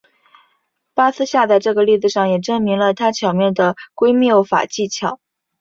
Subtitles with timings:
[0.95, 5.19] 巴斯夏在这个例子上也证明了他巧妙的归谬法技巧。